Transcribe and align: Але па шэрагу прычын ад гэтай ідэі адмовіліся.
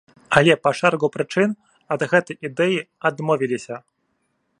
Але 0.39 0.53
па 0.63 0.71
шэрагу 0.79 1.07
прычын 1.15 1.53
ад 1.97 2.01
гэтай 2.13 2.35
ідэі 2.49 2.77
адмовіліся. 3.11 3.75